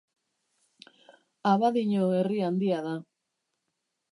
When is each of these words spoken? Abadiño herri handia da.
Abadiño 1.51 2.05
herri 2.15 2.39
handia 2.49 2.79
da. 2.87 2.95